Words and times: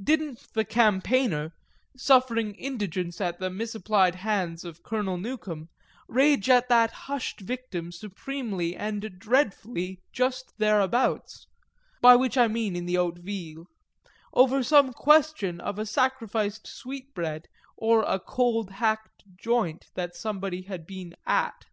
Didn't 0.00 0.46
the 0.52 0.64
Campaigner, 0.64 1.52
suffering 1.96 2.54
indigence 2.54 3.20
at 3.20 3.40
the 3.40 3.50
misapplied 3.50 4.14
hands 4.14 4.64
of 4.64 4.84
Colonel 4.84 5.16
Newcome, 5.18 5.70
rage 6.06 6.48
at 6.48 6.68
that 6.68 6.92
hushed 6.92 7.40
victim 7.40 7.90
supremely 7.90 8.76
and 8.76 9.18
dreadfully 9.18 9.98
just 10.12 10.56
thereabouts 10.58 11.48
by 12.00 12.14
which 12.14 12.38
I 12.38 12.46
mean 12.46 12.76
in 12.76 12.86
the 12.86 12.94
haute 12.94 13.18
ville 13.18 13.66
over 14.32 14.62
some 14.62 14.92
question 14.92 15.60
of 15.60 15.80
a 15.80 15.84
sacrificed 15.86 16.64
sweetbread 16.68 17.48
or 17.76 18.04
a 18.04 18.20
cold 18.20 18.70
hacked 18.70 19.24
joint 19.34 19.86
that 19.94 20.14
somebody 20.14 20.62
had 20.62 20.86
been 20.86 21.16
"at"? 21.26 21.64